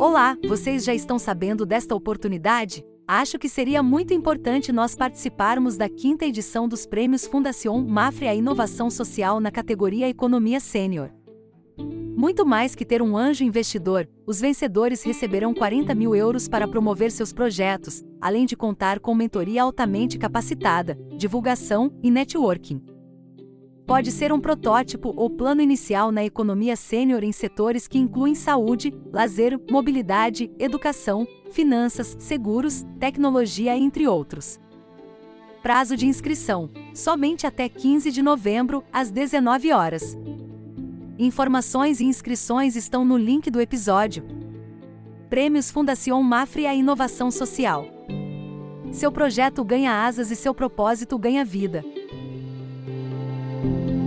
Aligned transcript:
Olá, 0.00 0.34
vocês 0.48 0.82
já 0.82 0.94
estão 0.94 1.18
sabendo 1.18 1.66
desta 1.66 1.94
oportunidade? 1.94 2.82
Acho 3.06 3.38
que 3.38 3.50
seria 3.50 3.82
muito 3.82 4.14
importante 4.14 4.72
nós 4.72 4.96
participarmos 4.96 5.76
da 5.76 5.90
quinta 5.90 6.24
edição 6.24 6.66
dos 6.66 6.86
Prêmios 6.86 7.26
Fundação 7.26 7.86
Mafre 7.86 8.26
à 8.26 8.34
Inovação 8.34 8.88
Social 8.88 9.38
na 9.40 9.50
categoria 9.50 10.08
Economia 10.08 10.58
Sênior. 10.58 11.10
Muito 12.16 12.46
mais 12.46 12.74
que 12.74 12.86
ter 12.86 13.02
um 13.02 13.14
anjo 13.14 13.44
investidor, 13.44 14.08
os 14.26 14.40
vencedores 14.40 15.02
receberão 15.02 15.52
40 15.52 15.94
mil 15.94 16.16
euros 16.16 16.48
para 16.48 16.66
promover 16.66 17.12
seus 17.12 17.30
projetos, 17.30 18.02
além 18.22 18.46
de 18.46 18.56
contar 18.56 19.00
com 19.00 19.14
mentoria 19.14 19.62
altamente 19.62 20.16
capacitada, 20.16 20.98
divulgação 21.18 21.92
e 22.02 22.10
networking. 22.10 22.80
Pode 23.90 24.12
ser 24.12 24.32
um 24.32 24.38
protótipo 24.38 25.12
ou 25.16 25.28
plano 25.28 25.60
inicial 25.60 26.12
na 26.12 26.24
economia 26.24 26.76
sênior 26.76 27.24
em 27.24 27.32
setores 27.32 27.88
que 27.88 27.98
incluem 27.98 28.36
saúde, 28.36 28.94
lazer, 29.12 29.60
mobilidade, 29.68 30.48
educação, 30.60 31.26
finanças, 31.50 32.16
seguros, 32.20 32.86
tecnologia, 33.00 33.76
entre 33.76 34.06
outros. 34.06 34.60
Prazo 35.60 35.96
de 35.96 36.06
inscrição: 36.06 36.70
somente 36.94 37.48
até 37.48 37.68
15 37.68 38.12
de 38.12 38.22
novembro, 38.22 38.84
às 38.92 39.10
19 39.10 39.72
horas. 39.72 40.16
Informações 41.18 41.98
e 41.98 42.04
inscrições 42.04 42.76
estão 42.76 43.04
no 43.04 43.16
link 43.16 43.50
do 43.50 43.60
episódio. 43.60 44.22
Prêmios 45.28 45.68
Fundação 45.68 46.22
Mafre 46.22 46.64
à 46.64 46.72
Inovação 46.72 47.28
Social. 47.28 47.84
Seu 48.92 49.10
projeto 49.10 49.64
ganha 49.64 50.06
asas 50.06 50.30
e 50.30 50.36
seu 50.36 50.54
propósito 50.54 51.18
ganha 51.18 51.44
vida. 51.44 51.84
Thank 53.62 53.90
you. 53.90 53.99